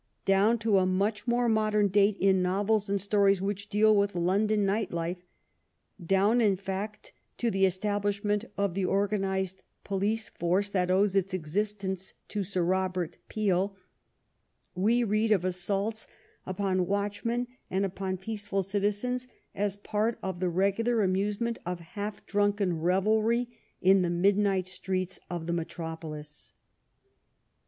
[0.25, 4.65] Down to a much more modem date in novels and stories which deal with London
[4.65, 5.27] night life—
[6.03, 11.35] down, in fact, to the establishment of the organ ized police force which owes its
[11.35, 13.75] existence to Sir Robert Peel—
[14.75, 16.07] ^we read of assaults
[16.47, 22.79] upon watchmen and upon peaceful citizens as part of the regular amusement of half drunken
[22.79, 23.49] revelry
[23.83, 26.55] in the midnight streets of the metropolis.